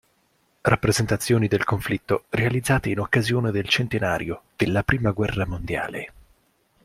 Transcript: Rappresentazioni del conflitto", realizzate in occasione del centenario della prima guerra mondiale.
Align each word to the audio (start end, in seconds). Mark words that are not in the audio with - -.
Rappresentazioni 0.61 1.47
del 1.47 1.63
conflitto", 1.63 2.23
realizzate 2.31 2.89
in 2.89 2.97
occasione 2.99 3.51
del 3.51 3.67
centenario 3.67 4.41
della 4.55 4.81
prima 4.81 5.11
guerra 5.11 5.45
mondiale. 5.45 6.13